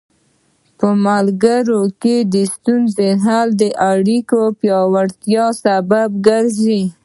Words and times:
په 0.77 0.87
ملګرو 1.05 1.81
کې 2.01 2.15
د 2.33 2.35
ستونزو 2.53 3.09
حل 3.23 3.47
د 3.61 3.63
اړیکو 3.91 4.41
پیاوړتیا 4.59 5.45
سبب 5.63 6.09
ګرځي. 6.27 6.83